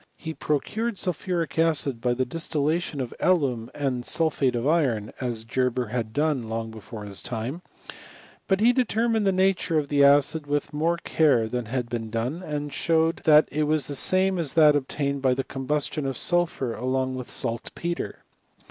He 0.17 0.33
procured 0.33 0.97
sulphuric 0.97 1.59
acid 1.59 2.01
by 2.01 2.15
the 2.15 2.25
distillation 2.25 2.99
of 3.01 3.13
alum 3.19 3.69
and 3.75 4.03
sulphate 4.03 4.55
of 4.55 4.65
iron, 4.67 5.13
as 5.21 5.43
Ge 5.43 5.69
ber 5.71 5.89
had 5.89 6.11
done 6.11 6.49
long 6.49 6.71
before 6.71 7.05
his 7.05 7.21
time; 7.21 7.61
but 8.47 8.59
he 8.61 8.73
determined 8.73 9.27
the 9.27 9.31
nature 9.31 9.77
of 9.77 9.89
the 9.89 10.03
acid 10.03 10.47
with 10.47 10.73
more 10.73 10.97
care 10.97 11.47
than 11.47 11.65
had 11.65 11.87
been 11.87 12.09
done, 12.09 12.41
and 12.41 12.73
showed, 12.73 13.17
that 13.25 13.47
it 13.51 13.65
was 13.67 13.83
tlie 13.85 13.91
same 13.93 14.39
as 14.39 14.53
that 14.55 14.75
ob 14.75 14.87
tained 14.87 15.21
by 15.21 15.35
the 15.35 15.43
combustion 15.43 16.07
of 16.07 16.17
sulphur 16.17 16.73
along 16.73 17.13
with 17.13 17.29
salt 17.29 17.69
petre. 17.75 18.23